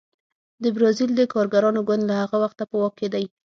د 0.63 0.65
بزازیل 0.73 1.11
د 1.15 1.21
کارګرانو 1.33 1.85
ګوند 1.87 2.03
له 2.09 2.15
هغه 2.21 2.37
وخته 2.43 2.63
په 2.69 2.75
واک 2.81 2.93
کې 2.99 3.07
دی. 3.13 3.25